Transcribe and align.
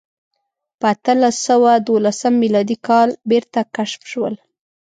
په 0.79 0.85
اتلس 0.93 1.35
سوه 1.49 1.71
دولسم 1.87 2.33
میلادي 2.43 2.77
کال 2.87 3.09
بېرته 3.29 3.59
کشف 3.75 4.01
شول. 4.11 4.33